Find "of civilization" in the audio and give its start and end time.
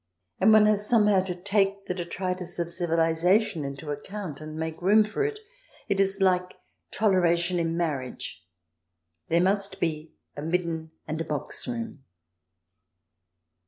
2.57-3.63